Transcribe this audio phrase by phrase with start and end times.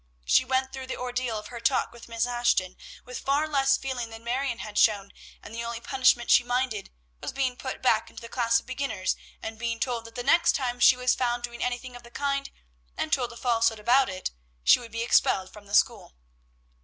[0.25, 4.09] She went through the ordeal of her talk with Miss Ashton with far less feeling
[4.09, 6.89] than Marion had shown; and the only punishment she minded
[7.21, 10.55] was being put back into the class of beginners, and being told that the next
[10.55, 12.49] time she was found doing anything of the kind,
[12.97, 14.31] and told a falsehood about it,
[14.63, 16.15] she would be expelled from school.